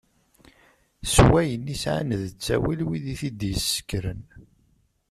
[1.13, 4.21] S wayen i sɛan d ttawil wid i t-id-yessekren.